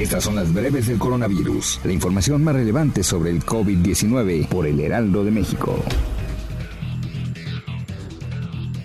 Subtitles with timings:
[0.00, 1.80] Estas son las breves del coronavirus.
[1.84, 5.76] La información más relevante sobre el COVID-19 por el Heraldo de México.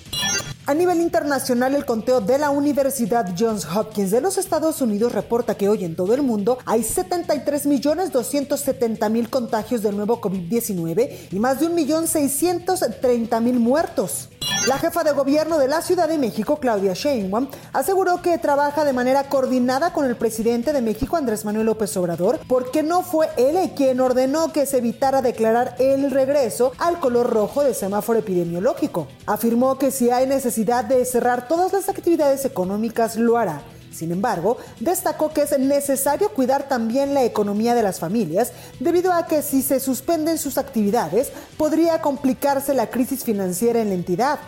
[0.69, 5.55] A nivel internacional, el conteo de la Universidad Johns Hopkins de los Estados Unidos reporta
[5.55, 11.69] que hoy en todo el mundo hay 73.270.000 contagios del nuevo COVID-19 y más de
[11.69, 14.27] 1.630.000 muertos.
[14.67, 18.91] La jefa de gobierno de la Ciudad de México, Claudia Sheinbaum, aseguró que trabaja de
[18.91, 23.57] manera coordinada con el presidente de México, Andrés Manuel López Obrador, porque no fue él
[23.77, 29.07] quien ordenó que se evitara declarar el regreso al color rojo de semáforo epidemiológico.
[29.25, 33.61] Afirmó que si hay necesidad de cerrar todas las actividades económicas, lo hará
[33.97, 39.25] sin embargo, destacó que es necesario cuidar también la economía de las familias, debido a
[39.25, 44.39] que si se suspenden sus actividades, podría complicarse la crisis financiera en la entidad.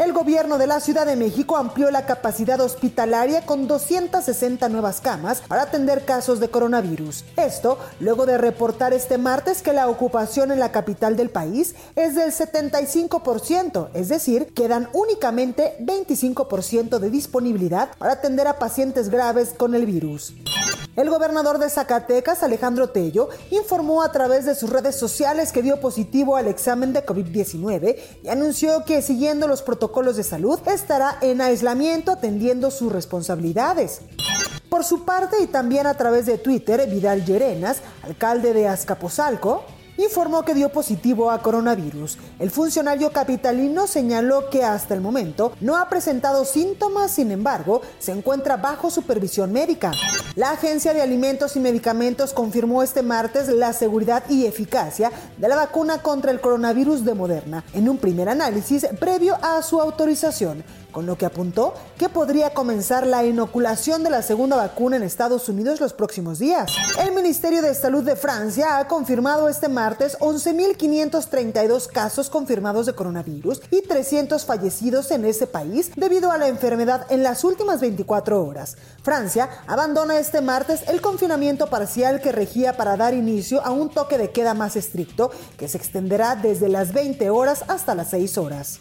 [0.00, 5.42] El gobierno de la Ciudad de México amplió la capacidad hospitalaria con 260 nuevas camas
[5.46, 7.26] para atender casos de coronavirus.
[7.36, 12.14] Esto luego de reportar este martes que la ocupación en la capital del país es
[12.14, 19.74] del 75%, es decir, quedan únicamente 25% de disponibilidad para atender a pacientes graves con
[19.74, 20.32] el virus.
[21.00, 25.80] El gobernador de Zacatecas, Alejandro Tello, informó a través de sus redes sociales que dio
[25.80, 31.40] positivo al examen de COVID-19 y anunció que siguiendo los protocolos de salud estará en
[31.40, 34.02] aislamiento atendiendo sus responsabilidades.
[34.68, 39.64] Por su parte y también a través de Twitter, Vidal Llerenas, alcalde de Azcapotzalco,
[40.02, 42.18] informó que dio positivo a coronavirus.
[42.38, 48.12] El funcionario capitalino señaló que hasta el momento no ha presentado síntomas, sin embargo, se
[48.12, 49.92] encuentra bajo supervisión médica.
[50.36, 55.56] La Agencia de Alimentos y Medicamentos confirmó este martes la seguridad y eficacia de la
[55.56, 61.06] vacuna contra el coronavirus de Moderna en un primer análisis previo a su autorización con
[61.06, 65.80] lo que apuntó que podría comenzar la inoculación de la segunda vacuna en Estados Unidos
[65.80, 66.70] los próximos días.
[66.98, 73.60] El Ministerio de Salud de Francia ha confirmado este martes 11.532 casos confirmados de coronavirus
[73.72, 78.76] y 300 fallecidos en ese país debido a la enfermedad en las últimas 24 horas.
[79.02, 84.16] Francia abandona este martes el confinamiento parcial que regía para dar inicio a un toque
[84.16, 88.78] de queda más estricto que se extenderá desde las 20 horas hasta las 6 horas.